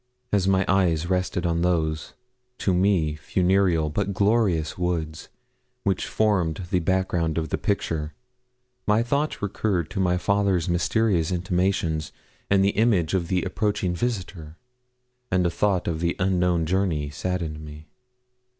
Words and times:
As 0.31 0.47
my 0.47 0.65
eyes 0.67 1.11
rested 1.11 1.45
on 1.45 1.61
those, 1.61 2.13
to 2.57 2.73
me, 2.73 3.13
funereal 3.13 3.91
but 3.91 4.15
glorious 4.15 4.75
woods, 4.75 5.29
which 5.83 6.07
formed 6.07 6.65
the 6.71 6.79
background 6.79 7.37
of 7.37 7.49
the 7.49 7.57
picture, 7.59 8.15
my 8.87 9.03
thoughts 9.03 9.43
recurred 9.43 9.91
to 9.91 9.99
my 9.99 10.17
father's 10.17 10.67
mysterious 10.67 11.31
intimations 11.31 12.11
and 12.49 12.65
the 12.65 12.69
image 12.71 13.13
of 13.13 13.27
the 13.27 13.43
approaching 13.43 13.93
visitor; 13.93 14.57
and 15.29 15.45
the 15.45 15.51
thought 15.51 15.87
of 15.87 15.99
the 15.99 16.15
unknown 16.17 16.65
journey 16.65 17.11
saddened 17.11 17.59
me. 17.63 17.85